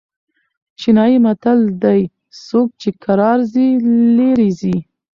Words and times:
چینايي 0.79 1.17
متل 1.25 1.59
دئ: 1.83 2.01
څوک 2.47 2.67
چي 2.81 2.89
کرار 3.03 3.39
ځي؛ 3.51 3.67
ليري 4.15 4.49
ځي. 4.59 4.75